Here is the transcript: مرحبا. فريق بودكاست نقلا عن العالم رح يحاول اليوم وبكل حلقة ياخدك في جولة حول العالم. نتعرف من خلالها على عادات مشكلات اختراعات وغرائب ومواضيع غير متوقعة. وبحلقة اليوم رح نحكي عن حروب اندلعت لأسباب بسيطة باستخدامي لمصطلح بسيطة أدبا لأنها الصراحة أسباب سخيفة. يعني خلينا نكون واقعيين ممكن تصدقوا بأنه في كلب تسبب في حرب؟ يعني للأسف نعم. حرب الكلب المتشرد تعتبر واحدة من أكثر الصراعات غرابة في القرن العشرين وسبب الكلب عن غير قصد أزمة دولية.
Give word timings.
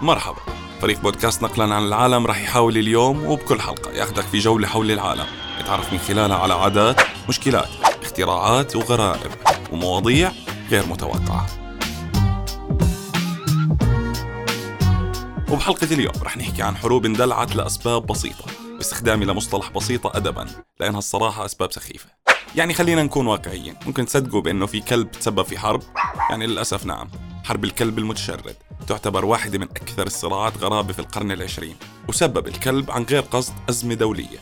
مرحبا. 0.00 0.38
فريق 0.80 1.00
بودكاست 1.00 1.42
نقلا 1.42 1.74
عن 1.74 1.86
العالم 1.86 2.26
رح 2.26 2.40
يحاول 2.42 2.76
اليوم 2.76 3.26
وبكل 3.26 3.60
حلقة 3.60 3.90
ياخدك 3.90 4.22
في 4.22 4.38
جولة 4.38 4.68
حول 4.68 4.90
العالم. 4.90 5.26
نتعرف 5.60 5.92
من 5.92 5.98
خلالها 5.98 6.36
على 6.36 6.54
عادات 6.54 7.00
مشكلات 7.28 7.68
اختراعات 8.02 8.76
وغرائب 8.76 9.30
ومواضيع 9.72 10.32
غير 10.70 10.86
متوقعة. 10.86 11.46
وبحلقة 15.50 15.94
اليوم 15.94 16.14
رح 16.22 16.36
نحكي 16.36 16.62
عن 16.62 16.76
حروب 16.76 17.06
اندلعت 17.06 17.56
لأسباب 17.56 18.06
بسيطة 18.06 18.44
باستخدامي 18.76 19.24
لمصطلح 19.24 19.70
بسيطة 19.70 20.12
أدبا 20.14 20.46
لأنها 20.80 20.98
الصراحة 20.98 21.44
أسباب 21.44 21.72
سخيفة. 21.72 22.06
يعني 22.56 22.74
خلينا 22.74 23.02
نكون 23.02 23.26
واقعيين 23.26 23.74
ممكن 23.86 24.06
تصدقوا 24.06 24.40
بأنه 24.40 24.66
في 24.66 24.80
كلب 24.80 25.10
تسبب 25.10 25.42
في 25.42 25.58
حرب؟ 25.58 25.82
يعني 26.30 26.46
للأسف 26.46 26.86
نعم. 26.86 27.08
حرب 27.48 27.64
الكلب 27.64 27.98
المتشرد 27.98 28.56
تعتبر 28.86 29.24
واحدة 29.24 29.58
من 29.58 29.64
أكثر 29.64 30.06
الصراعات 30.06 30.58
غرابة 30.58 30.92
في 30.92 30.98
القرن 30.98 31.32
العشرين 31.32 31.76
وسبب 32.08 32.48
الكلب 32.48 32.90
عن 32.90 33.02
غير 33.02 33.22
قصد 33.22 33.52
أزمة 33.68 33.94
دولية. 33.94 34.38